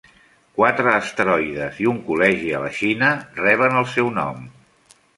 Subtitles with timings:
[0.59, 3.13] Quatre asteroides i un col·legi a la Xina
[3.45, 4.47] reben el seu nom.